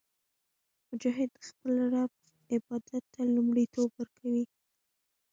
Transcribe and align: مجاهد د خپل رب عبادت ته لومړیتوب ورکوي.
مجاهد 0.89 1.29
د 1.33 1.37
خپل 1.49 1.73
رب 1.93 2.13
عبادت 2.55 3.03
ته 3.13 3.21
لومړیتوب 3.35 3.89
ورکوي. 3.95 4.45